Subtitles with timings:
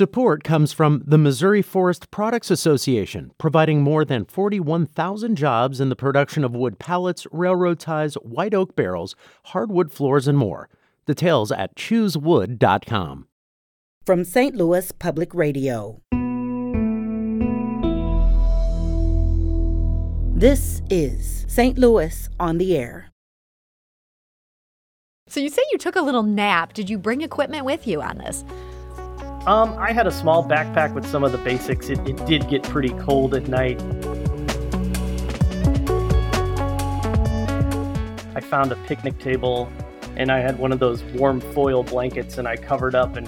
[0.00, 5.94] Support comes from the Missouri Forest Products Association, providing more than 41,000 jobs in the
[5.94, 9.14] production of wood pallets, railroad ties, white oak barrels,
[9.48, 10.70] hardwood floors, and more.
[11.04, 13.28] Details at choosewood.com.
[14.06, 14.54] From St.
[14.54, 16.00] Louis Public Radio.
[20.34, 21.76] This is St.
[21.76, 23.10] Louis on the Air.
[25.26, 26.72] So you say you took a little nap.
[26.72, 28.46] Did you bring equipment with you on this?
[29.46, 31.88] Um, I had a small backpack with some of the basics.
[31.88, 33.80] It, it did get pretty cold at night.
[38.34, 39.72] I found a picnic table
[40.16, 43.26] and I had one of those warm foil blankets and I covered up and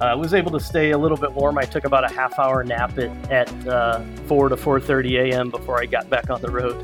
[0.00, 1.58] uh, was able to stay a little bit warm.
[1.58, 5.50] I took about a half hour nap at, at uh, 4 to 4.30 a.m.
[5.50, 6.74] before I got back on the road.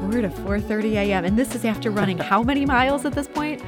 [0.00, 1.24] 4 to 4:30 a.m.
[1.24, 3.62] And this is after running how many miles at this point?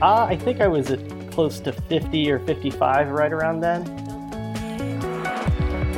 [0.00, 0.98] Uh, I think I was at
[1.32, 3.82] close to 50 or 55 right around then.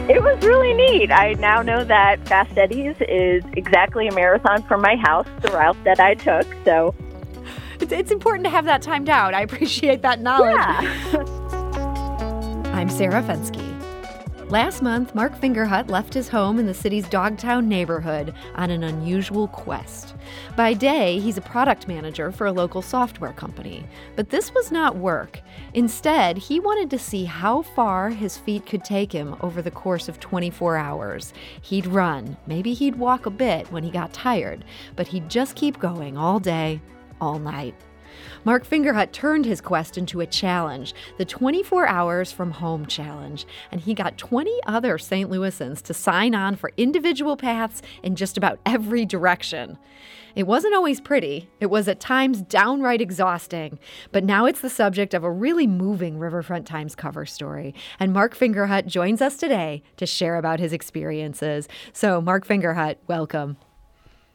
[0.09, 1.11] It was really neat.
[1.11, 5.83] I now know that Fast Eddie's is exactly a marathon from my house, the route
[5.85, 6.47] that I took.
[6.65, 6.95] So
[7.81, 9.35] it's, it's important to have that timed out.
[9.35, 10.55] I appreciate that knowledge.
[10.55, 11.25] Yeah.
[12.75, 13.54] I'm Sarah Fenske.
[14.55, 19.49] Last month, Mark Fingerhut left his home in the city's Dogtown neighborhood on an unusual
[19.49, 20.15] quest.
[20.55, 23.85] By day, he's a product manager for a local software company.
[24.15, 25.41] But this was not work.
[25.73, 30.09] Instead, he wanted to see how far his feet could take him over the course
[30.09, 31.33] of 24 hours.
[31.61, 35.81] He'd run, maybe he'd walk a bit when he got tired, but he'd just keep
[35.81, 36.81] going all day,
[37.21, 37.75] all night.
[38.47, 43.81] Mark Fingerhut turned his quest into a challenge, the 24 Hours from Home Challenge, and
[43.81, 45.31] he got 20 other St.
[45.31, 49.79] Louisans to sign on for individual paths in just about every direction.
[50.35, 53.79] It wasn't always pretty, it was at times downright exhausting,
[54.13, 57.75] but now it's the subject of a really moving Riverfront Times cover story.
[57.99, 61.67] And Mark Fingerhut joins us today to share about his experiences.
[61.95, 63.57] So, Mark Fingerhut, welcome.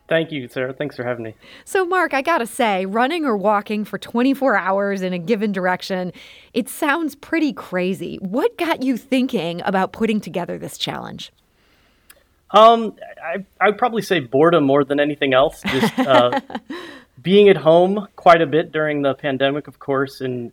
[0.09, 0.73] Thank you, Sarah.
[0.73, 1.35] Thanks for having me.
[1.65, 6.11] So, Mark, I gotta say, running or walking for 24 hours in a given direction,
[6.51, 8.17] it sounds pretty crazy.
[8.17, 11.31] What got you thinking about putting together this challenge?
[12.51, 15.61] Um, I I'd probably say boredom more than anything else.
[15.61, 16.39] Just uh,
[17.21, 20.51] being at home quite a bit during the pandemic, of course, and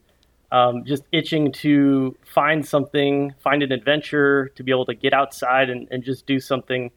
[0.52, 5.70] um, just itching to find something, find an adventure, to be able to get outside
[5.70, 6.90] and, and just do something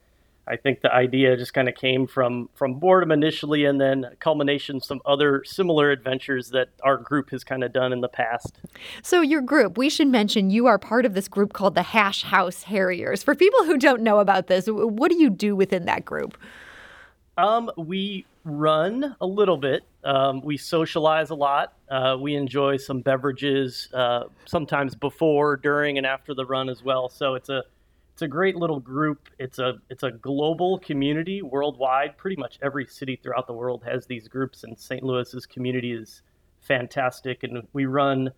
[0.50, 4.82] I think the idea just kind of came from from boredom initially, and then culmination
[4.82, 8.60] some other similar adventures that our group has kind of done in the past.
[9.04, 12.24] So your group, we should mention you are part of this group called the Hash
[12.24, 13.22] House Harriers.
[13.22, 16.38] For people who don't know about this, what do you do within that group?
[17.38, 19.84] Um, we run a little bit.
[20.04, 21.74] Um, we socialize a lot.
[21.90, 27.08] Uh, we enjoy some beverages, uh, sometimes before, during, and after the run as well.
[27.10, 27.64] So it's a
[28.19, 29.30] it's a great little group.
[29.40, 32.18] It's a it's a global community worldwide.
[32.18, 35.02] Pretty much every city throughout the world has these groups, and St.
[35.03, 36.22] Louis's community is
[36.59, 37.44] fantastic.
[37.44, 38.31] And we run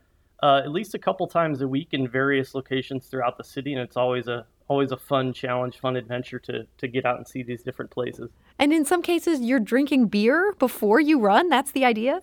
[0.44, 3.82] uh, at least a couple times a week in various locations throughout the city, and
[3.82, 7.42] it's always a always a fun challenge, fun adventure to to get out and see
[7.42, 8.30] these different places.
[8.60, 11.50] And in some cases, you're drinking beer before you run.
[11.50, 12.22] That's the idea.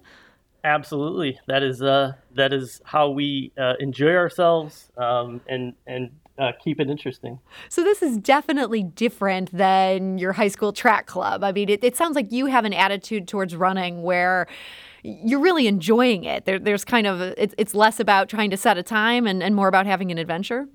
[0.63, 6.53] Absolutely, that is uh, that is how we uh, enjoy ourselves um, and and uh,
[6.63, 7.39] keep it interesting.
[7.69, 11.43] So this is definitely different than your high school track club.
[11.43, 14.47] I mean, it, it sounds like you have an attitude towards running where
[15.03, 16.45] you're really enjoying it.
[16.45, 19.55] There, there's kind of it's, it's less about trying to set a time and, and
[19.55, 20.69] more about having an adventure.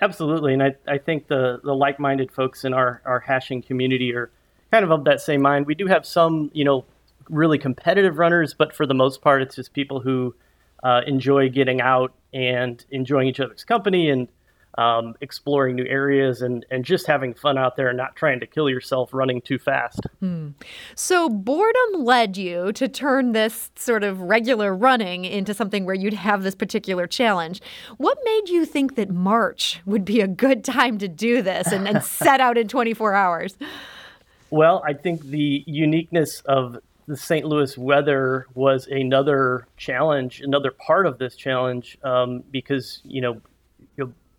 [0.00, 4.30] Absolutely, and I, I think the, the like-minded folks in our, our hashing community are
[4.70, 5.66] kind of of that same mind.
[5.66, 6.84] We do have some, you know,
[7.30, 10.34] really competitive runners, but for the most part, it's just people who
[10.82, 14.28] uh, enjoy getting out and enjoying each other's company and
[14.78, 18.46] um, exploring new areas and, and just having fun out there and not trying to
[18.46, 20.00] kill yourself running too fast.
[20.20, 20.50] Hmm.
[20.94, 26.14] So, boredom led you to turn this sort of regular running into something where you'd
[26.14, 27.62] have this particular challenge.
[27.96, 31.86] What made you think that March would be a good time to do this and,
[32.02, 33.56] set out in 24 hours?
[34.50, 37.46] Well, I think the uniqueness of the St.
[37.46, 43.40] Louis weather was another challenge, another part of this challenge, um, because you know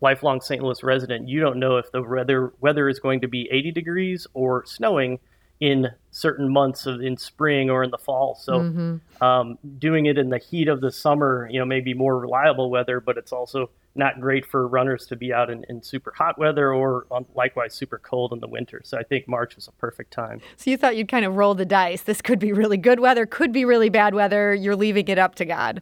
[0.02, 0.62] lifelong St.
[0.62, 4.28] Louis resident, you don't know if the weather weather is going to be 80 degrees
[4.34, 5.20] or snowing
[5.60, 8.36] in certain months of in spring or in the fall.
[8.36, 9.24] So mm-hmm.
[9.24, 12.70] um, doing it in the heat of the summer, you know, may be more reliable
[12.70, 16.38] weather, but it's also not great for runners to be out in, in super hot
[16.38, 18.82] weather or um, likewise super cold in the winter.
[18.84, 20.42] So I think March was a perfect time.
[20.58, 22.04] So you thought you'd kind of roll the dice.
[22.04, 24.54] This could be really good weather, could be really bad weather.
[24.54, 25.82] You're leaving it up to God.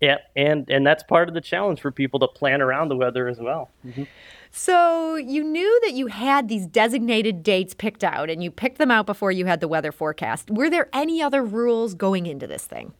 [0.00, 3.28] Yeah, and and that's part of the challenge for people to plan around the weather
[3.28, 3.70] as well.
[3.86, 4.04] Mm-hmm.
[4.50, 8.90] So you knew that you had these designated dates picked out, and you picked them
[8.90, 10.50] out before you had the weather forecast.
[10.50, 12.94] Were there any other rules going into this thing?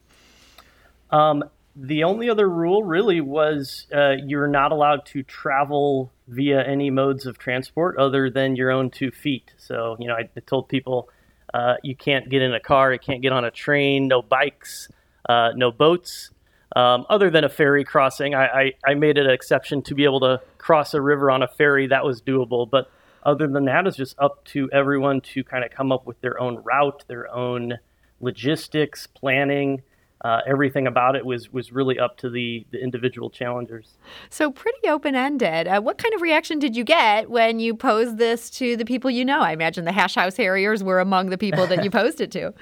[1.10, 1.44] Um,
[1.74, 7.26] the only other rule really was uh, you're not allowed to travel via any modes
[7.26, 9.52] of transport other than your own two feet.
[9.56, 11.08] So, you know, I, told people
[11.54, 14.88] uh, you can't get in a car, you can't get on a train, no bikes,
[15.28, 16.30] uh, no boats,
[16.76, 18.34] um, other than a ferry crossing.
[18.34, 21.42] I, I, I, made it an exception to be able to cross a river on
[21.42, 21.88] a ferry.
[21.88, 22.68] That was doable.
[22.68, 22.90] But
[23.24, 26.40] other than that, it's just up to everyone to kind of come up with their
[26.40, 27.78] own route, their own
[28.20, 29.82] logistics, planning
[30.22, 33.96] uh, everything about it was was really up to the the individual challengers.
[34.28, 35.66] So pretty open ended.
[35.66, 39.10] Uh, what kind of reaction did you get when you posed this to the people
[39.10, 39.40] you know?
[39.40, 42.52] I imagine the Hash House Harriers were among the people that you posed it to.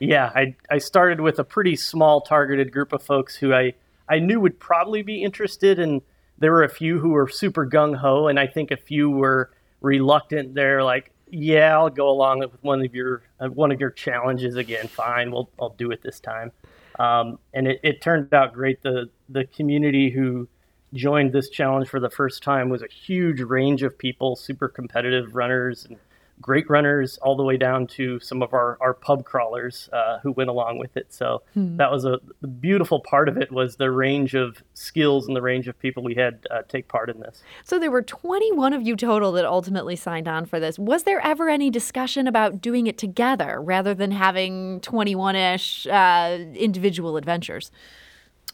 [0.00, 3.74] Yeah, I I started with a pretty small targeted group of folks who I
[4.08, 6.02] I knew would probably be interested, and
[6.38, 9.50] there were a few who were super gung ho, and I think a few were
[9.80, 10.54] reluctant.
[10.54, 14.56] They're like, "Yeah, I'll go along with one of your uh, one of your challenges
[14.56, 14.86] again.
[14.88, 16.52] Fine, we'll I'll do it this time."
[16.98, 18.82] Um, and it, it, turned out great.
[18.82, 20.48] The the community who
[20.94, 25.34] joined this challenge for the first time was a huge range of people, super competitive
[25.34, 25.98] runners and
[26.40, 30.32] great runners, all the way down to some of our, our pub crawlers uh, who
[30.32, 31.12] went along with it.
[31.12, 31.76] So hmm.
[31.76, 35.42] that was a the beautiful part of it was the range of skills and the
[35.42, 37.42] range of people we had uh, take part in this.
[37.64, 40.78] So there were 21 of you total that ultimately signed on for this.
[40.78, 47.16] Was there ever any discussion about doing it together rather than having 21-ish uh, individual
[47.16, 47.70] adventures?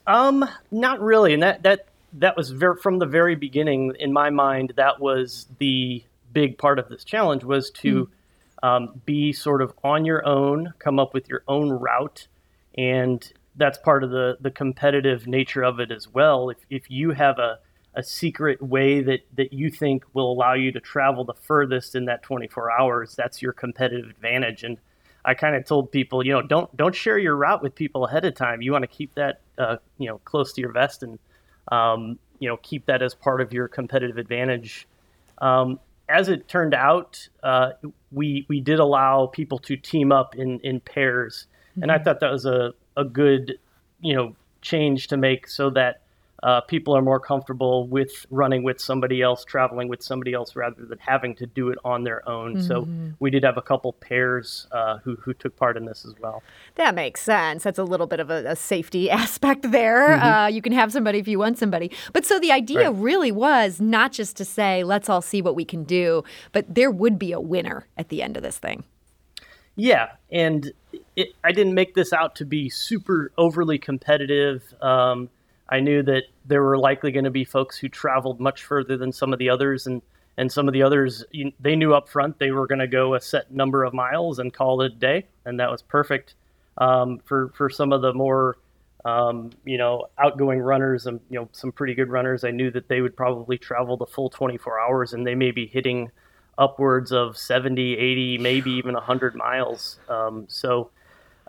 [0.07, 4.31] Um, not really, and that that that was very, from the very beginning in my
[4.31, 4.75] mind.
[4.77, 6.05] That was the
[6.35, 8.07] big part of this challenge was to
[8.63, 8.69] mm.
[8.69, 12.29] um, be sort of on your own, come up with your own route,
[12.77, 16.51] and that's part of the the competitive nature of it as well.
[16.51, 17.59] If if you have a
[17.95, 22.07] a secret way that that you think will allow you to travel the furthest in
[22.07, 24.65] that 24 hours, that's your competitive advantage.
[24.65, 24.79] And
[25.25, 28.25] I kind of told people, you know, don't don't share your route with people ahead
[28.25, 28.61] of time.
[28.61, 31.19] You want to keep that, uh, you know, close to your vest and
[31.73, 34.87] um, you know keep that as part of your competitive advantage.
[35.39, 35.79] Um,
[36.09, 37.73] as it turned out, uh,
[38.13, 41.83] we we did allow people to team up in in pairs, mm-hmm.
[41.83, 42.05] and I mm-hmm.
[42.05, 43.59] thought that was a a good
[44.01, 46.03] you know change to make so that
[46.45, 50.85] uh, people are more comfortable with running with somebody else, traveling with somebody else, rather
[50.85, 52.57] than having to do it on their own.
[52.57, 52.67] Mm-hmm.
[52.67, 52.87] So
[53.19, 56.43] we did have a couple pairs uh, who who took part in this as well.
[56.75, 57.63] That makes sense.
[57.63, 60.09] That's a little bit of a, a safety aspect there.
[60.09, 60.23] Mm-hmm.
[60.23, 61.91] Uh, you can have somebody if you want somebody.
[62.13, 63.01] But so the idea right.
[63.01, 66.91] really was not just to say let's all see what we can do, but there
[66.91, 68.85] would be a winner at the end of this thing.
[69.77, 70.73] Yeah, and
[71.17, 74.63] it, I didn't make this out to be super overly competitive.
[74.83, 75.31] Um,
[75.69, 79.13] I knew that there were likely going to be folks who traveled much further than
[79.13, 80.03] some of the others, and
[80.37, 81.25] and some of the others
[81.61, 84.53] they knew up front they were going to go a set number of miles and
[84.53, 86.35] call it a day, and that was perfect.
[86.79, 88.57] Um, for for some of the more
[89.05, 92.89] um, you know outgoing runners and you know some pretty good runners, I knew that
[92.89, 96.11] they would probably travel the full 24 hours, and they may be hitting
[96.57, 99.99] upwards of 70, 80, maybe even 100 miles.
[100.09, 100.91] Um, so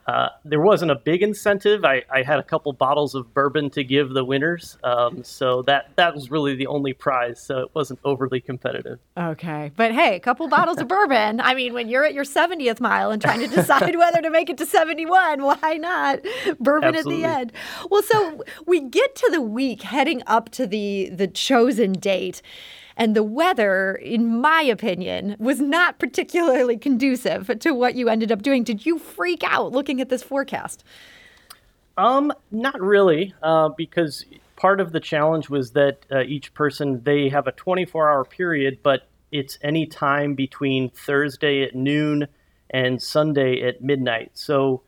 [0.07, 1.84] uh, there wasn't a big incentive.
[1.84, 5.90] I, I, had a couple bottles of bourbon to give the winners, um, so that
[5.96, 7.42] that was really the only prize.
[7.42, 9.00] So it wasn't overly competitive.
[9.18, 11.42] Okay, but hey, a couple bottles of bourbon.
[11.42, 14.52] I mean, when you're at your 70th mile and trying to decide whether to make
[14.52, 16.19] it to 71, why not
[16.59, 17.24] bourbon Absolutely.
[17.24, 17.52] at the end?
[17.90, 22.44] Well, so we get to the week heading up to the the chosen date.
[22.97, 28.42] And the weather, in my opinion, was not particularly conducive to what you ended up
[28.42, 28.64] doing.
[28.64, 30.83] Did you freak out looking at this forecast?
[31.97, 34.25] Um, not really, uh, because
[34.56, 39.07] part of the challenge was that uh, each person they have a 24-hour period, but
[39.31, 42.28] it's any time between Thursday at noon
[42.69, 44.31] and Sunday at midnight.
[44.33, 44.81] So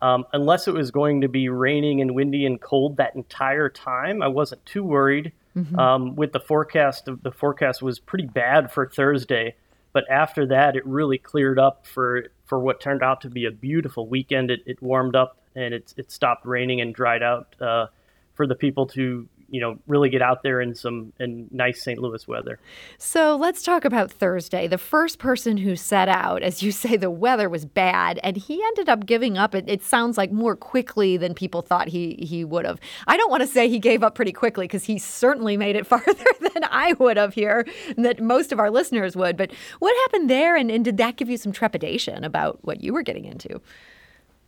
[0.00, 4.22] um, unless it was going to be raining and windy and cold that entire time,
[4.22, 5.32] I wasn't too worried.
[5.56, 5.78] Mm-hmm.
[5.78, 9.54] Um, with the forecast, the forecast was pretty bad for Thursday,
[9.92, 13.50] but after that, it really cleared up for for what turned out to be a
[13.50, 14.50] beautiful weekend.
[14.50, 17.86] It, it warmed up and it it stopped raining and dried out uh,
[18.34, 22.00] for the people to you know really get out there in some in nice St.
[22.00, 22.58] Louis weather.
[22.96, 24.66] So let's talk about Thursday.
[24.66, 28.62] The first person who set out, as you say, the weather was bad, and he
[28.64, 29.54] ended up giving up.
[29.54, 32.80] It, it sounds like more quickly than people thought he he would have.
[33.06, 35.86] I don't want to say he gave up pretty quickly because he certainly made it
[35.92, 37.66] farther than I would have here,
[37.98, 39.36] that most of our listeners would.
[39.36, 42.94] But what happened there, and, and did that give you some trepidation about what you
[42.94, 43.60] were getting into?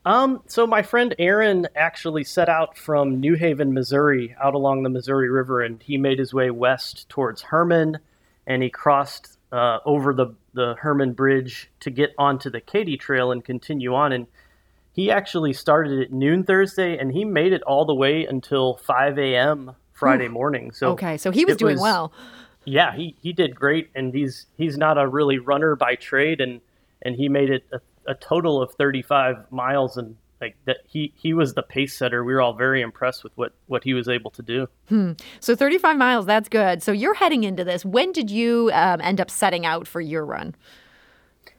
[0.05, 4.91] Um, so my friend Aaron actually set out from New Haven, Missouri, out along the
[4.91, 7.99] Missouri River, and he made his way west towards Hermann,
[8.47, 13.33] and he crossed uh, over the the Hermann Bridge to get onto the Katy Trail
[13.33, 14.13] and continue on.
[14.13, 14.27] And
[14.93, 19.19] he actually started at noon Thursday, and he made it all the way until 5
[19.19, 19.73] a.m.
[19.93, 20.71] Friday morning.
[20.73, 22.13] So okay, so he was doing was, well.
[22.67, 26.61] Yeah, he, he did great, and he's he's not a really runner by trade, and
[27.03, 31.33] and he made it a, a total of 35 miles and like that he he
[31.33, 32.25] was the pace setter.
[32.25, 34.67] We were all very impressed with what what he was able to do.
[34.89, 35.13] Hmm.
[35.41, 36.83] So 35 miles, that's good.
[36.83, 37.85] So you're heading into this.
[37.85, 40.55] When did you um, end up setting out for your run?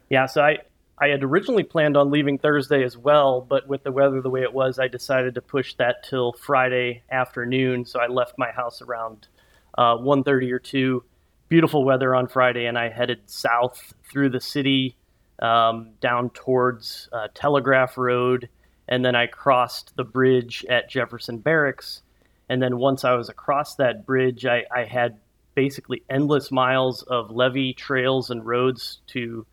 [0.08, 0.58] Yeah, so I
[0.98, 4.42] I had originally planned on leaving Thursday as well, but with the weather the way
[4.42, 7.84] it was, I decided to push that till Friday afternoon.
[7.84, 9.28] So I left my house around
[9.76, 11.04] uh, 1.30 or 2.
[11.48, 14.96] Beautiful weather on Friday, and I headed south through the city
[15.40, 18.48] um, down towards uh, Telegraph Road,
[18.88, 22.02] and then I crossed the bridge at Jefferson Barracks.
[22.48, 25.18] And then once I was across that bridge, I, I had
[25.54, 29.44] basically endless miles of levee trails and roads to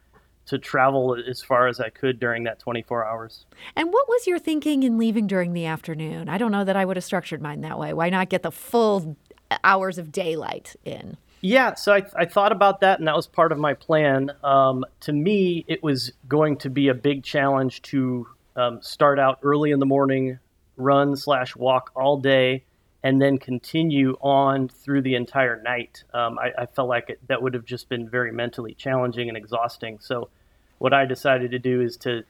[0.46, 3.46] to travel as far as I could during that 24 hours.
[3.78, 6.28] And what was your thinking in leaving during the afternoon?
[6.28, 7.94] I don't know that I would have structured mine that way.
[7.94, 9.16] Why not get the full
[9.64, 11.16] hours of daylight in?
[11.46, 14.32] Yeah, so I, I thought about that, and that was part of my plan.
[14.46, 19.40] Um, to me, it was going to be a big challenge to um, start out
[19.44, 20.40] early in the morning,
[20.78, 22.64] run slash walk all day,
[23.04, 26.06] and then continue on through the entire night.
[26.14, 29.38] Um, I, I, felt like it, that would have just been very mentally challenging and
[29.38, 29.98] exhausting.
[30.00, 30.30] So,
[30.78, 32.24] what I decided to do is to,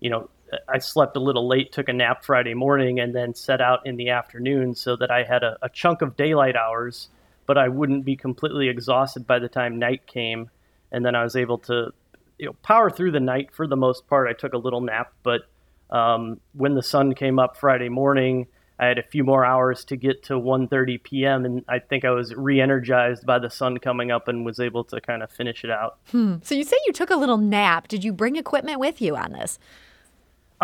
[0.00, 0.30] you know,
[0.66, 3.96] I slept a little late, took a nap Friday morning, and then set out in
[3.96, 7.10] the afternoon so that I had a, a chunk of daylight hours,
[7.46, 10.50] but I wouldn't be completely exhausted by the time night came.
[10.92, 11.92] And then I was able to,
[12.38, 14.28] you know, power through the night for the most part.
[14.28, 15.42] I took a little nap, but
[15.90, 18.46] um, when the sun came up Friday morning,
[18.78, 21.44] I had a few more hours to get to 1:30 p.m.
[21.44, 25.00] and I think I was re-energized by the sun coming up and was able to
[25.00, 25.98] kind of finish it out.
[26.10, 26.36] Hmm.
[26.42, 27.86] So you say you took a little nap.
[27.86, 29.58] Did you bring equipment with you on this?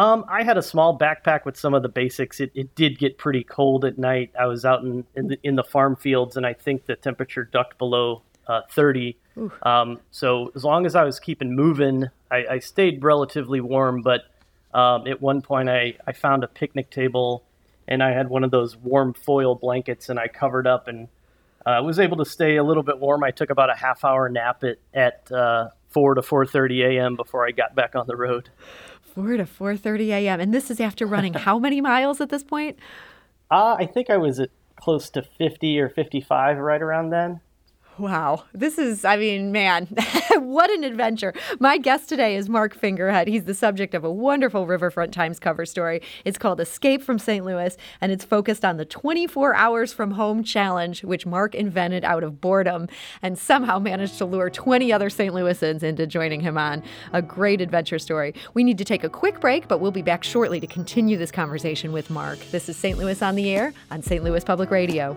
[0.00, 2.40] Um, I had a small backpack with some of the basics.
[2.40, 4.33] It, it did get pretty cold at night.
[4.38, 7.45] I was out in in the, in the farm fields, and I think the temperature
[7.45, 9.19] ducked below uh, 30.
[9.62, 14.00] Um, so as long as I was keeping moving, I, I stayed relatively warm.
[14.00, 14.23] But
[14.73, 17.45] um, at one point, I, I found a picnic table
[17.87, 21.09] and I had one of those warm foil blankets, and I covered up and
[21.66, 23.23] uh, was able to stay a little bit warm.
[23.23, 27.16] I took about a half hour nap at at uh, four to four thirty a.m.
[27.16, 28.49] before I got back on the road.
[29.14, 30.40] Four to four thirty a.m.
[30.40, 32.79] And this is after running how many miles at this point?
[33.50, 37.40] Uh, I think I was at close to fifty or fifty-five right around then.
[37.99, 38.44] Wow.
[38.54, 39.87] This is, I mean, man,
[40.37, 41.35] what an adventure.
[41.59, 43.26] My guest today is Mark Fingerhut.
[43.26, 46.00] He's the subject of a wonderful Riverfront Times cover story.
[46.25, 47.44] It's called Escape from St.
[47.44, 52.25] Louis, and it's focused on the 24 Hours from Home challenge, which Mark invented out
[52.25, 52.88] of boredom
[53.20, 55.35] and somehow managed to lure 20 other St.
[55.35, 56.82] Louisans into joining him on.
[57.12, 58.35] A great adventure story.
[58.54, 61.30] We need to take a quick break, but we'll be back shortly to continue this
[61.30, 62.38] conversation with Mark.
[62.50, 62.97] This is St.
[62.97, 64.25] Louis on the Air on St.
[64.25, 65.16] Louis Public Radio.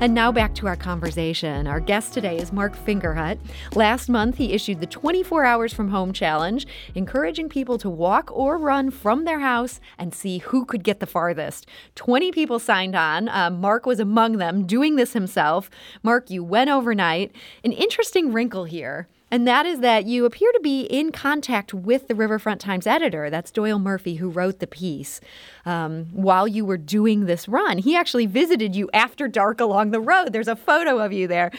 [0.00, 1.66] And now back to our conversation.
[1.66, 3.36] Our guest today is Mark Fingerhut.
[3.74, 6.64] Last month, he issued the 24 Hours from Home Challenge,
[6.94, 11.06] encouraging people to walk or run from their house and see who could get the
[11.06, 11.66] farthest.
[11.96, 13.28] 20 people signed on.
[13.28, 15.68] Uh, Mark was among them, doing this himself.
[16.04, 17.34] Mark, you went overnight.
[17.64, 22.08] An interesting wrinkle here and that is that you appear to be in contact with
[22.08, 23.30] the Riverfront Times editor.
[23.30, 25.20] That's Doyle Murphy, who wrote the piece
[25.66, 27.78] um, while you were doing this run.
[27.78, 30.32] He actually visited you after dark along the road.
[30.32, 31.50] There's a photo of you there.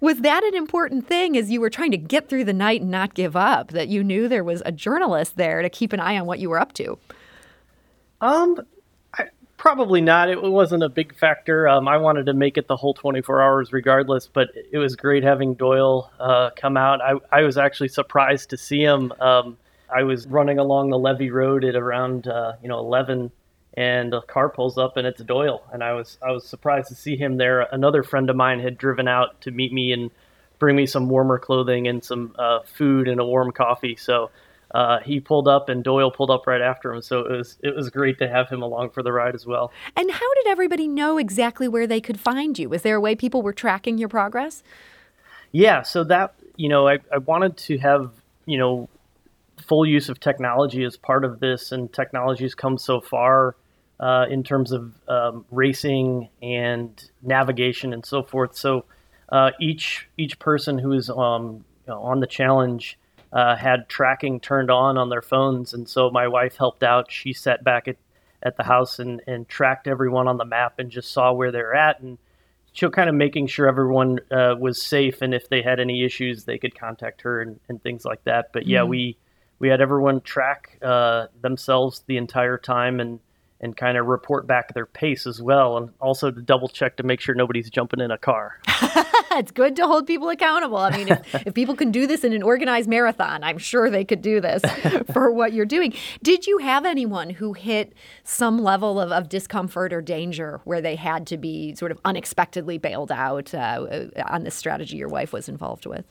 [0.00, 2.90] Was that an important thing as you were trying to get through the night and
[2.90, 6.18] not give up, that you knew there was a journalist there to keep an eye
[6.18, 6.98] on what you were up to?
[8.20, 8.60] Um,
[9.66, 10.28] Probably not.
[10.28, 11.66] It wasn't a big factor.
[11.66, 15.24] Um, I wanted to make it the whole 24 hours regardless, but it was great
[15.24, 17.00] having Doyle uh, come out.
[17.00, 19.12] I, I was actually surprised to see him.
[19.18, 19.58] Um,
[19.92, 23.32] I was running along the Levee Road at around uh, you know 11,
[23.74, 26.94] and a car pulls up and it's Doyle, and I was I was surprised to
[26.94, 27.62] see him there.
[27.62, 30.12] Another friend of mine had driven out to meet me and
[30.60, 33.96] bring me some warmer clothing and some uh, food and a warm coffee.
[33.96, 34.30] So
[34.72, 37.02] uh, he pulled up and Doyle pulled up right after him.
[37.02, 39.72] So it was it was great to have him along for the ride as well.
[39.96, 42.68] And how did everybody know exactly where they could find you?
[42.68, 44.62] Was there a way people were tracking your progress?
[45.52, 48.10] Yeah, so that you know, I, I wanted to have
[48.44, 48.88] you know
[49.62, 53.56] full use of technology as part of this, and technology's come so far
[54.00, 58.56] uh, in terms of um, racing and navigation and so forth.
[58.56, 58.84] So
[59.30, 62.98] uh, each each person who is um, you know, on the challenge
[63.36, 67.12] uh, had tracking turned on on their phones, and so my wife helped out.
[67.12, 67.98] She sat back at,
[68.42, 71.74] at the house and, and tracked everyone on the map and just saw where they're
[71.74, 72.00] at.
[72.00, 72.16] And
[72.72, 75.20] she kind of making sure everyone uh, was safe.
[75.20, 78.54] And if they had any issues they could contact her and, and things like that.
[78.54, 78.88] But yeah mm-hmm.
[78.88, 79.16] we
[79.58, 83.20] we had everyone track uh, themselves the entire time and
[83.60, 85.76] and kind of report back their pace as well.
[85.76, 88.60] And also to double check to make sure nobody's jumping in a car
[89.38, 90.78] it's good to hold people accountable.
[90.78, 94.04] I mean if, if people can do this in an organized marathon i'm sure they
[94.04, 94.62] could do this
[95.12, 95.94] for what you're doing.
[96.22, 97.92] Did you have anyone who hit
[98.24, 102.78] some level of, of discomfort or danger where they had to be sort of unexpectedly
[102.78, 106.04] bailed out uh, on this strategy your wife was involved with?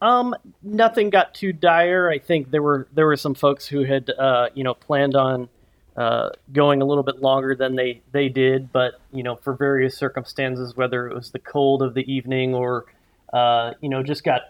[0.00, 2.08] Um, nothing got too dire.
[2.08, 5.48] I think there were there were some folks who had uh, you know planned on
[5.98, 9.96] uh, going a little bit longer than they they did, but you know for various
[9.96, 12.86] circumstances, whether it was the cold of the evening or
[13.32, 14.42] uh, you know just got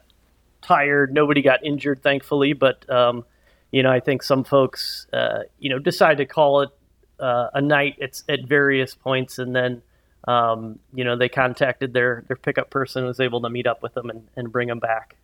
[0.60, 1.14] tired.
[1.14, 3.24] Nobody got injured, thankfully, but um,
[3.70, 6.70] you know I think some folks uh, you know decide to call it
[7.18, 9.80] uh, a night at, at various points, and then
[10.26, 13.94] um, you know they contacted their their pickup person was able to meet up with
[13.94, 15.16] them and, and bring them back.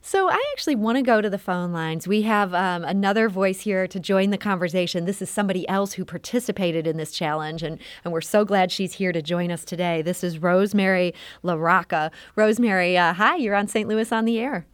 [0.00, 2.06] So I actually want to go to the phone lines.
[2.06, 5.04] We have um, another voice here to join the conversation.
[5.04, 8.94] This is somebody else who participated in this challenge, and, and we're so glad she's
[8.94, 10.02] here to join us today.
[10.02, 12.10] This is Rosemary LaRocca.
[12.36, 13.88] Rosemary, uh, hi, you're on St.
[13.88, 14.66] Louis on the air.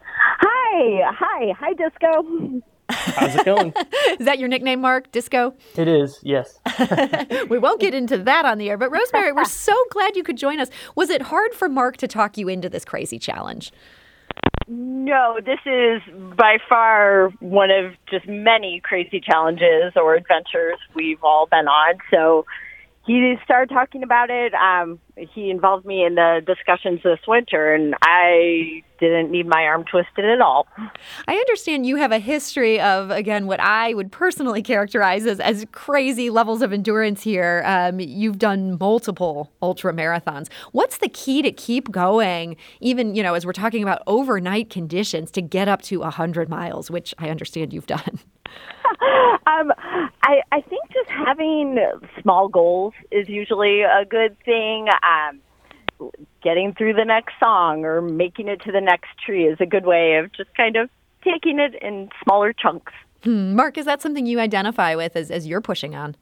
[0.00, 2.62] Hi, hi, hi, Disco.
[2.90, 3.72] How's it going?
[4.18, 5.12] is that your nickname, Mark?
[5.12, 5.54] Disco?
[5.76, 6.58] It is, yes.
[7.48, 10.36] we won't get into that on the air, but Rosemary, we're so glad you could
[10.36, 10.68] join us.
[10.94, 13.72] Was it hard for Mark to talk you into this crazy challenge?
[14.70, 16.02] No, this is
[16.36, 21.94] by far one of just many crazy challenges or adventures we've all been on.
[22.10, 22.44] So
[23.08, 24.52] he started talking about it.
[24.52, 29.84] Um, he involved me in the discussions this winter, and I didn't need my arm
[29.90, 30.66] twisted at all.
[31.26, 35.64] I understand you have a history of, again, what I would personally characterize as, as
[35.72, 37.62] crazy levels of endurance here.
[37.64, 40.48] Um, you've done multiple ultra marathons.
[40.72, 45.30] What's the key to keep going, even, you know, as we're talking about overnight conditions
[45.30, 48.20] to get up to 100 miles, which I understand you've done?
[49.46, 49.72] um,
[50.22, 51.78] I, I think just having
[52.22, 54.88] small goals is usually a good thing.
[55.02, 55.40] Um,
[56.42, 59.84] getting through the next song or making it to the next tree is a good
[59.84, 60.88] way of just kind of
[61.24, 62.92] taking it in smaller chunks.
[63.24, 63.54] Hmm.
[63.54, 66.14] Mark, is that something you identify with as, as you're pushing on?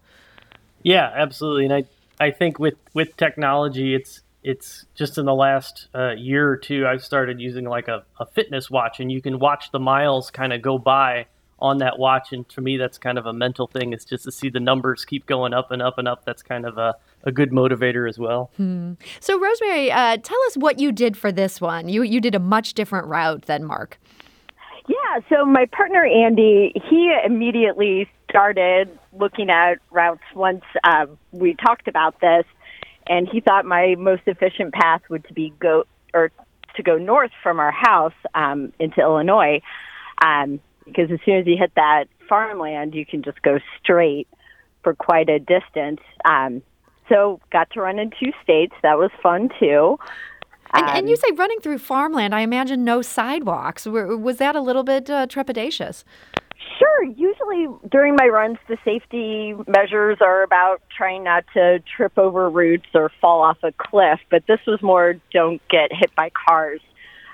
[0.82, 1.66] Yeah, absolutely.
[1.66, 1.84] And I,
[2.24, 6.86] I think with, with technology, it's it's just in the last uh, year or two,
[6.86, 10.52] I've started using like a, a fitness watch, and you can watch the miles kind
[10.52, 11.26] of go by
[11.58, 12.32] on that watch.
[12.32, 13.92] And to me, that's kind of a mental thing.
[13.92, 16.24] It's just to see the numbers keep going up and up and up.
[16.24, 18.50] That's kind of a, a good motivator as well.
[18.56, 18.94] Hmm.
[19.20, 21.88] So, Rosemary, uh, tell us what you did for this one.
[21.88, 23.98] You you did a much different route than Mark.
[24.88, 25.20] Yeah.
[25.28, 32.20] So my partner Andy, he immediately started looking at routes once uh, we talked about
[32.20, 32.44] this,
[33.08, 36.30] and he thought my most efficient path would to be go or
[36.76, 39.60] to go north from our house um, into Illinois.
[40.24, 44.28] Um, because as soon as you hit that farmland, you can just go straight
[44.82, 46.00] for quite a distance.
[46.24, 46.62] Um,
[47.08, 48.74] so got to run in two states.
[48.82, 49.98] That was fun too.
[50.72, 52.34] And, um, and you say running through farmland.
[52.34, 53.86] I imagine no sidewalks.
[53.86, 56.04] Was that a little bit uh, trepidatious?
[56.78, 57.04] Sure.
[57.04, 62.86] Usually during my runs, the safety measures are about trying not to trip over roots
[62.94, 64.18] or fall off a cliff.
[64.30, 66.80] But this was more don't get hit by cars.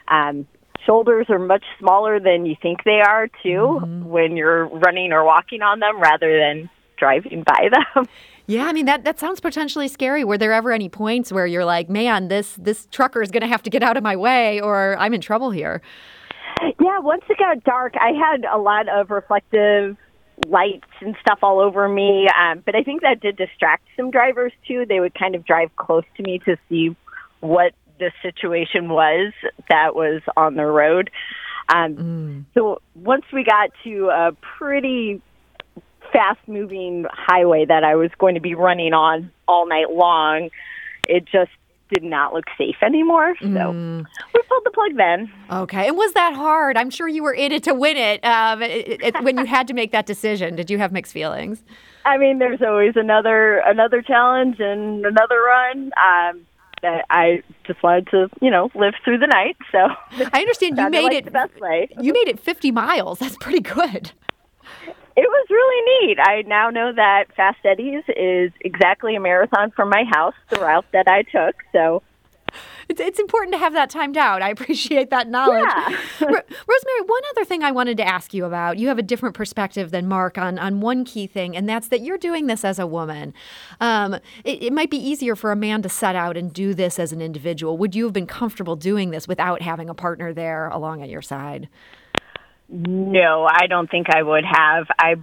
[0.09, 0.47] Um,
[0.87, 4.05] shoulders are much smaller than you think they are too mm-hmm.
[4.05, 8.07] when you're running or walking on them rather than driving by them.
[8.49, 10.25] Yeah, I mean that that sounds potentially scary.
[10.25, 13.47] Were there ever any points where you're like, "Man, this this trucker is going to
[13.47, 15.81] have to get out of my way or I'm in trouble here?"
[16.61, 19.97] Yeah, once it got dark, I had a lot of reflective
[20.49, 24.53] lights and stuff all over me, um, but I think that did distract some drivers
[24.67, 24.87] too.
[24.89, 26.97] They would kind of drive close to me to see
[27.41, 29.33] what the situation was
[29.69, 31.11] that was on the road.
[31.69, 32.45] Um, mm.
[32.55, 35.23] So once we got to a pretty
[36.13, 40.51] fast moving highway that I was going to be running on all night long,
[41.05, 41.51] it just
[41.93, 43.35] did not look safe anymore.
[43.41, 44.05] So Mm.
[44.35, 45.31] we pulled the plug then.
[45.51, 45.87] Okay.
[45.89, 46.77] And was that hard?
[46.77, 49.69] I'm sure you were in it to win it, um, it, it when you had
[49.69, 50.57] to make that decision.
[50.57, 51.63] Did you have mixed feelings?
[52.05, 55.93] I mean, there's always another another challenge and another run.
[55.97, 56.47] Um,
[56.83, 59.57] that I just wanted to, you know, live through the night.
[59.71, 59.79] So
[60.33, 61.89] I understand you made it the best way.
[61.99, 63.19] You made it 50 miles.
[63.19, 64.13] That's pretty good.
[65.15, 66.19] It was really neat.
[66.21, 70.87] I now know that Fast Eddie's is exactly a marathon from my house, the route
[70.93, 71.57] that I took.
[71.73, 72.03] So
[72.93, 74.43] It's, it's important to have that timed out.
[74.43, 75.65] I appreciate that knowledge.
[75.65, 75.89] Yeah.
[76.21, 78.79] Ro- Rosemary, one other thing I wanted to ask you about.
[78.79, 82.03] You have a different perspective than Mark on, on one key thing, and that's that
[82.03, 83.33] you're doing this as a woman.
[83.81, 86.99] Um, it, it might be easier for a man to set out and do this
[86.99, 87.79] as an individual.
[87.79, 91.23] Would you have been comfortable doing this without having a partner there along at your
[91.23, 91.69] side?
[92.69, 94.87] no, I don't think I would have.
[94.99, 95.17] I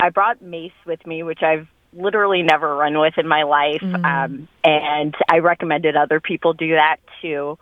[0.00, 4.48] I brought Mace with me, which I've literally never run with in my life, um,
[4.62, 7.58] and I recommended other people do that too,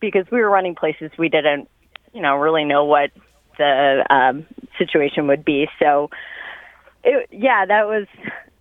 [0.00, 1.68] because we were running places we didn't,
[2.12, 3.10] you know, really know what
[3.58, 4.46] the um,
[4.78, 5.68] situation would be.
[5.78, 6.10] So,
[7.04, 8.06] it, yeah, that was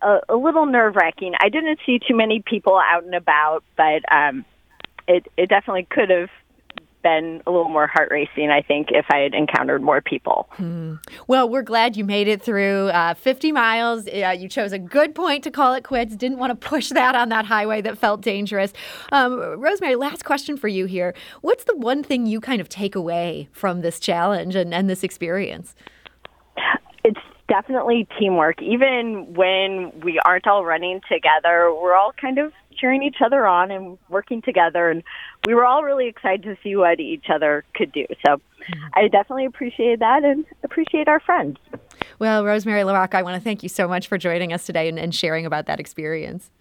[0.02, 1.34] a, a little nerve wracking.
[1.40, 4.44] I didn't see too many people out and about, but um,
[5.08, 6.30] it it definitely could have
[7.02, 10.50] been a little more heart racing, I think, if I had encountered more people.
[11.28, 14.08] Well, we're glad you made it through uh, 50 miles.
[14.08, 16.16] Uh, you chose a good point to call it quits.
[16.16, 18.74] Didn't want to push that on that highway that felt dangerous.
[19.12, 21.14] Um, Rosemary, last question for you here.
[21.42, 25.04] What's the one thing you kind of take away from this challenge and, and this
[25.04, 25.76] experience?
[27.04, 28.62] It's definitely teamwork.
[28.62, 33.72] Even when we aren't all running together, we're all kind of cheering each other on
[33.72, 34.90] and working together.
[34.90, 35.04] And
[35.48, 38.06] we were all really excited to see what each other could do.
[38.26, 38.40] So
[38.94, 41.58] I definitely appreciate that and appreciate our friends.
[42.20, 45.00] Well, Rosemary LaRocque, I want to thank you so much for joining us today and,
[45.00, 46.52] and sharing about that experience.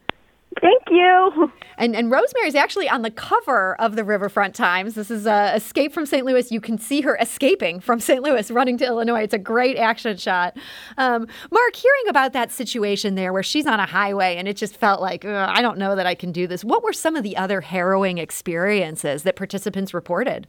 [0.60, 1.52] Thank you.
[1.78, 4.94] And, and Rosemary is actually on the cover of the Riverfront Times.
[4.94, 6.26] This is uh, Escape from St.
[6.26, 6.50] Louis.
[6.50, 8.20] You can see her escaping from St.
[8.20, 9.22] Louis, running to Illinois.
[9.22, 10.56] It's a great action shot.
[10.98, 14.76] Um, Mark, hearing about that situation there where she's on a highway and it just
[14.76, 16.64] felt like, I don't know that I can do this.
[16.64, 20.48] What were some of the other harrowing experiences that participants reported?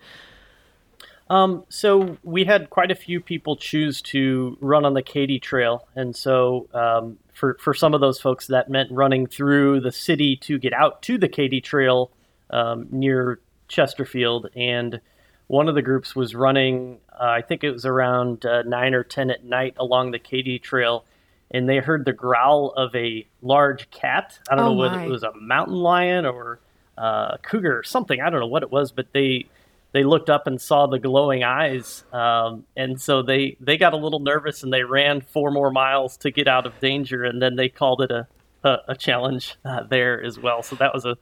[1.29, 5.87] Um, so we had quite a few people choose to run on the Katy Trail,
[5.95, 10.35] and so um, for for some of those folks, that meant running through the city
[10.37, 12.11] to get out to the Katy Trail
[12.49, 14.49] um, near Chesterfield.
[14.55, 15.01] And
[15.47, 19.03] one of the groups was running, uh, I think it was around uh, nine or
[19.03, 21.03] ten at night along the Katy Trail,
[21.49, 24.39] and they heard the growl of a large cat.
[24.49, 26.59] I don't Oh, know whether it was a mountain lion or
[26.97, 28.21] uh, a cougar or something.
[28.21, 29.47] I don't know what it was, but they
[29.93, 33.97] they looked up and saw the glowing eyes, um, and so they they got a
[33.97, 37.55] little nervous and they ran four more miles to get out of danger, and then
[37.55, 38.27] they called it a
[38.63, 40.63] a, a challenge uh, there as well.
[40.63, 41.17] So that was a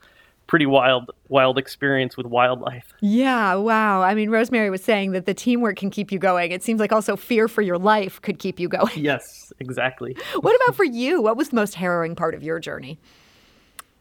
[0.48, 2.94] pretty wild wild experience with wildlife.
[3.02, 4.02] Yeah, wow.
[4.02, 6.52] I mean, Rosemary was saying that the teamwork can keep you going.
[6.52, 8.98] It seems like also fear for your life could keep you going.
[8.98, 10.18] Yes, exactly.
[10.42, 11.22] what about for you?
[11.22, 13.00] What was the most harrowing part of your journey?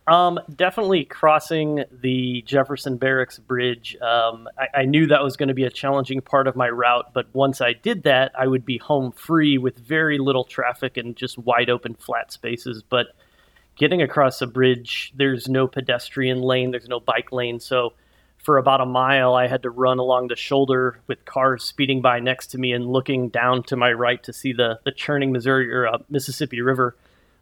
[0.09, 3.94] Um, definitely crossing the Jefferson Barracks Bridge.
[4.01, 7.12] Um, I, I knew that was going to be a challenging part of my route,
[7.12, 11.14] but once I did that, I would be home free with very little traffic and
[11.14, 12.83] just wide open flat spaces.
[12.83, 13.09] But
[13.77, 17.61] getting across a bridge, there's no pedestrian lane, there's no bike lane.
[17.61, 17.92] So
[18.38, 22.18] for about a mile, I had to run along the shoulder with cars speeding by
[22.18, 25.71] next to me and looking down to my right to see the, the churning Missouri
[25.71, 26.97] or uh, Mississippi River.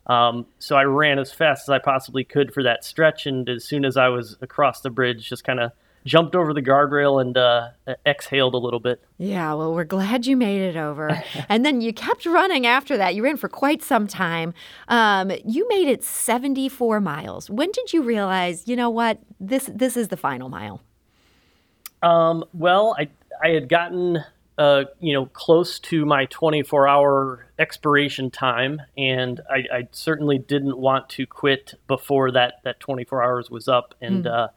[0.07, 3.65] Um, so I ran as fast as I possibly could for that stretch, and as
[3.65, 5.73] soon as I was across the bridge, just kind of
[6.07, 7.71] jumped over the guardrail and uh,
[8.07, 9.03] exhaled a little bit.
[9.19, 11.23] Yeah, well, we're glad you made it over.
[11.49, 13.15] and then you kept running after that.
[13.15, 14.55] You ran for quite some time.
[14.89, 17.51] Um, you made it 74 miles.
[17.51, 20.81] When did you realize, you know what, this this is the final mile?
[22.03, 23.09] Um, well, I
[23.43, 24.25] I had gotten
[24.59, 30.79] uh, you know close to my 24 hour expiration time, and I, I certainly didn't
[30.79, 33.95] want to quit before that that 24 hours was up.
[34.01, 34.49] And uh,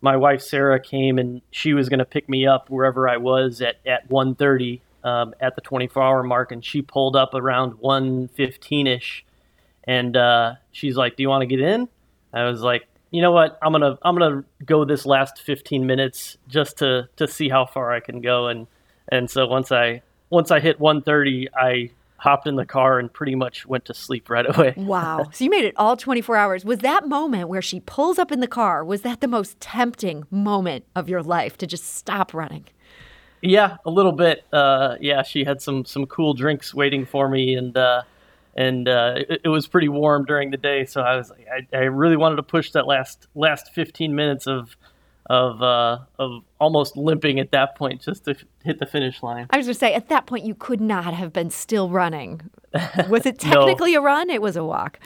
[0.00, 3.60] my wife Sarah came and she was going to pick me up wherever I was
[3.60, 8.86] at at 1:30 um, at the 24 hour mark, and she pulled up around 1:15
[8.86, 9.24] ish,
[9.84, 11.88] and uh, she's like, "Do you want to get in?"
[12.32, 13.58] I was like, "You know what?
[13.60, 17.92] I'm gonna I'm gonna go this last 15 minutes just to to see how far
[17.92, 18.66] I can go." And
[19.08, 23.34] and so once I once I hit 1:30, I hopped in the car and pretty
[23.34, 24.72] much went to sleep right away.
[24.78, 25.28] Wow.
[25.30, 26.64] so you made it all 24 hours.
[26.64, 30.24] Was that moment where she pulls up in the car, was that the most tempting
[30.30, 32.64] moment of your life to just stop running?
[33.42, 34.42] Yeah, a little bit.
[34.50, 38.02] Uh, yeah, she had some some cool drinks waiting for me, and uh,
[38.56, 40.86] and uh, it, it, was pretty warm during the day.
[40.86, 44.76] So I was I, I, really wanted to push that last last 15 minutes of
[45.26, 49.46] of uh, of almost limping at that point just to hit the finish line.
[49.50, 52.42] I was going to say at that point you could not have been still running.
[53.08, 54.00] Was it technically no.
[54.00, 54.30] a run?
[54.30, 54.98] It was a walk.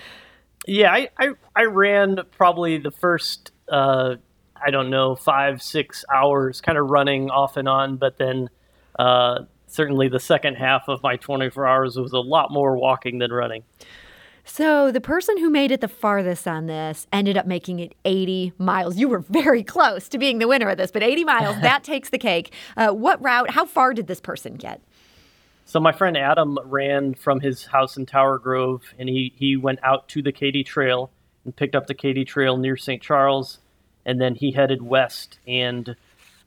[0.67, 4.17] Yeah, I I, I ran probably the first uh,
[4.57, 8.51] I don't know five six hours, kind of running off and on, but then.
[8.99, 13.31] Uh, certainly, the second half of my 24 hours was a lot more walking than
[13.31, 13.63] running.
[14.49, 18.55] So the person who made it the farthest on this ended up making it 80
[18.57, 18.97] miles.
[18.97, 22.09] You were very close to being the winner of this, but 80 miles, that takes
[22.09, 22.53] the cake.
[22.77, 24.81] Uh, what route, how far did this person get?
[25.67, 29.81] So my friend Adam ran from his house in Tower Grove, and he, he went
[29.83, 31.11] out to the Katy Trail
[31.45, 33.03] and picked up the Katy Trail near St.
[33.03, 33.59] Charles,
[34.07, 35.95] and then he headed west and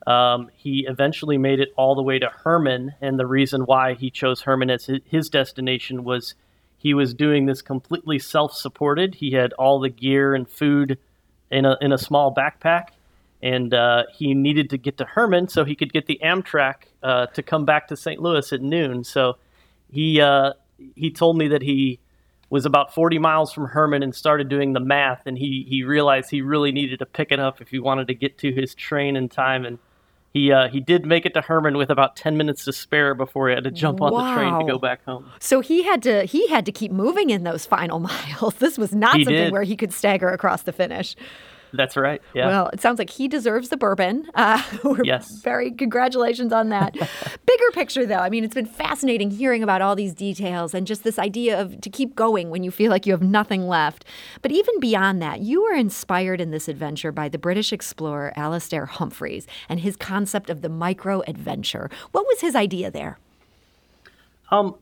[0.08, 4.10] um, he eventually made it all the way to Hermann and the reason why he
[4.10, 6.34] chose Hermann as his destination was–
[6.82, 9.14] he was doing this completely self-supported.
[9.14, 10.98] He had all the gear and food
[11.52, 12.88] in a in a small backpack,
[13.44, 17.28] and uh, he needed to get to Hermann so he could get the Amtrak uh,
[17.28, 18.20] to come back to St.
[18.20, 19.04] Louis at noon.
[19.04, 19.38] So
[19.92, 20.54] he uh,
[20.96, 22.00] he told me that he
[22.50, 26.32] was about 40 miles from Hermann and started doing the math, and he he realized
[26.32, 29.16] he really needed to pick it up if he wanted to get to his train
[29.16, 29.78] in time and
[30.34, 33.50] he uh, he did make it to Hermann with about ten minutes to spare before
[33.50, 34.30] he had to jump on wow.
[34.30, 35.30] the train to go back home.
[35.40, 38.56] So he had to he had to keep moving in those final miles.
[38.56, 39.52] This was not he something did.
[39.52, 41.16] where he could stagger across the finish.
[41.74, 42.22] That's right.
[42.34, 42.48] Yeah.
[42.48, 44.30] Well, it sounds like he deserves the bourbon.
[44.34, 44.62] Uh,
[45.04, 45.32] yes.
[45.42, 46.94] Very congratulations on that.
[47.46, 48.18] Bigger picture, though.
[48.18, 51.80] I mean, it's been fascinating hearing about all these details and just this idea of
[51.82, 54.06] to keep going when you feel like you have nothing left.
[54.42, 58.86] But even beyond that, you were inspired in this adventure by the British explorer Alastair
[58.86, 61.90] Humphreys and his concept of the micro adventure.
[62.12, 63.18] What was his idea there?
[64.50, 64.76] Um,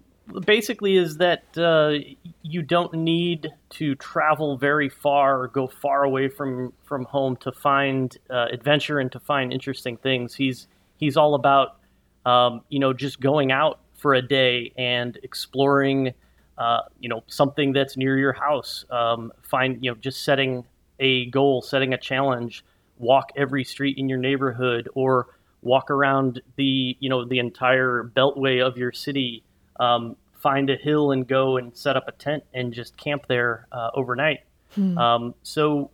[0.46, 1.94] basically is that uh,
[2.42, 7.52] you don't need to travel very far or go far away from from home to
[7.52, 10.36] find uh, adventure and to find interesting things.
[10.36, 11.78] He's he's all about
[12.26, 16.14] um, you know just going out for a day and exploring
[16.58, 18.86] uh, you know something that's near your house.
[18.90, 20.66] Um, find you know just setting
[21.00, 22.64] a goal, setting a challenge.
[22.98, 25.28] Walk every street in your neighborhood or
[25.62, 29.44] walk around the you know the entire beltway of your city
[29.80, 33.68] um, find a hill and go and set up a tent and just camp there
[33.72, 34.40] uh, overnight.
[34.76, 34.98] Hmm.
[34.98, 35.92] Um, so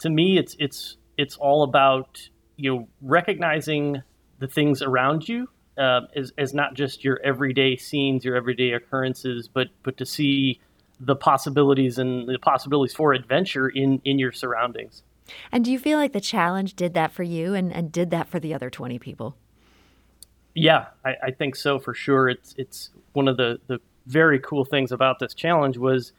[0.00, 4.02] to me, it's it's it's all about you know recognizing
[4.38, 9.48] the things around you uh, as, as not just your everyday scenes, your everyday occurrences,
[9.48, 10.60] but but to see
[11.00, 15.02] the possibilities and the possibilities for adventure in in your surroundings.
[15.52, 18.28] And do you feel like the challenge did that for you and, and did that
[18.28, 19.36] for the other 20 people?
[20.58, 22.28] Yeah, I, I, think so for sure.
[22.28, 26.12] It's it's one of the the very cool things about this challenge was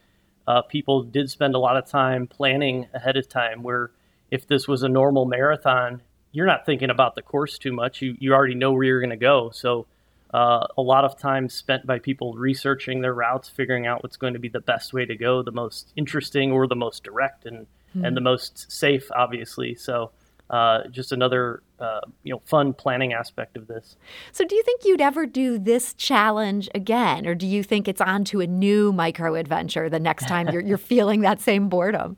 [0.46, 3.62] uh, people did spend a lot of time planning ahead of time.
[3.62, 3.90] Where
[4.30, 6.00] if this was a normal marathon,
[6.32, 8.00] you're not thinking about the course too much.
[8.00, 9.50] You you already know where you're going to go.
[9.50, 9.86] So
[10.32, 14.32] uh, a lot of time spent by people researching their routes, figuring out what's going
[14.32, 17.66] to be the best way to go, the most interesting or the most direct, and
[17.94, 18.06] mm-hmm.
[18.06, 19.74] and the most safe, obviously.
[19.74, 20.12] So
[20.50, 23.96] uh, just another uh, you know fun planning aspect of this.
[24.32, 28.00] So, do you think you'd ever do this challenge again, or do you think it's
[28.00, 32.16] on to a new micro adventure the next time you're you're feeling that same boredom?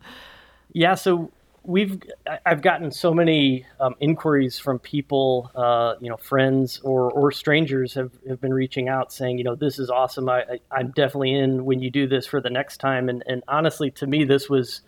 [0.73, 1.31] Yeah, so
[1.65, 2.03] we've
[2.45, 7.95] I've gotten so many um, inquiries from people, uh, you know, friends or or strangers
[7.95, 10.29] have, have been reaching out saying, you know, this is awesome.
[10.29, 13.09] I, I am definitely in when you do this for the next time.
[13.09, 14.83] And and honestly, to me, this was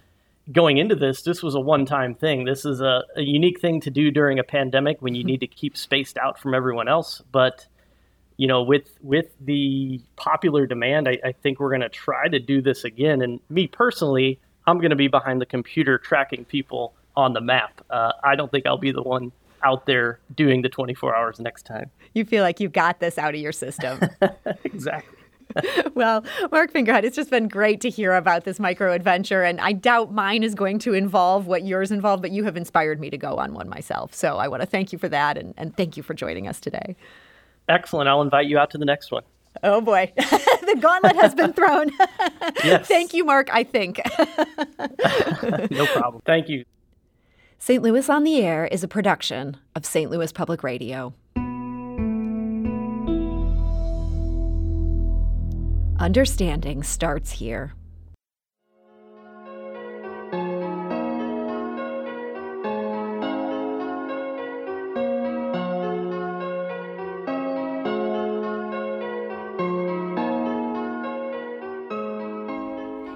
[0.52, 2.44] going into this, this was a one time thing.
[2.44, 5.28] This is a, a, unique thing to do during a pandemic when you mm-hmm.
[5.28, 7.22] need to keep spaced out from everyone else.
[7.33, 7.66] But
[8.37, 12.38] you know, with with the popular demand, I, I think we're going to try to
[12.38, 13.22] do this again.
[13.22, 17.80] And me personally, I'm going to be behind the computer tracking people on the map.
[17.90, 21.64] Uh, I don't think I'll be the one out there doing the 24 hours next
[21.64, 21.90] time.
[22.12, 24.00] You feel like you got this out of your system.
[24.64, 25.18] exactly.
[25.95, 29.43] well, Mark Fingerhut, it's just been great to hear about this micro adventure.
[29.43, 33.01] And I doubt mine is going to involve what yours involved, but you have inspired
[33.01, 34.14] me to go on one myself.
[34.14, 36.61] So I want to thank you for that and, and thank you for joining us
[36.61, 36.97] today.
[37.69, 38.09] Excellent.
[38.09, 39.23] I'll invite you out to the next one.
[39.62, 41.90] Oh boy, the gauntlet has been thrown.
[42.64, 42.88] yes.
[42.88, 44.01] Thank you, Mark, I think.
[45.71, 46.23] no problem.
[46.27, 46.64] Thank you.
[47.61, 47.83] St.
[47.83, 50.11] Louis on the Air is a production of St.
[50.11, 51.14] Louis Public Radio.
[55.98, 57.72] Understanding starts here.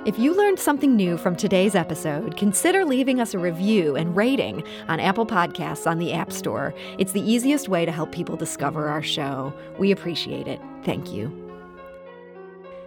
[0.06, 4.62] If you learned something new from today's episode, consider leaving us a review and rating
[4.88, 6.72] on Apple Podcasts on the App Store.
[6.96, 9.52] It's the easiest way to help people discover our show.
[9.78, 10.60] We appreciate it.
[10.82, 11.47] Thank you.